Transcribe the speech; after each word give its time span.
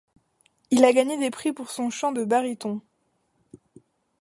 Il 0.71 0.83
a 0.83 0.93
gagné 0.93 1.15
des 1.19 1.29
prix 1.29 1.53
pour 1.53 1.69
son 1.69 1.91
chant 1.91 2.11
de 2.11 2.23
baryton. 2.23 2.81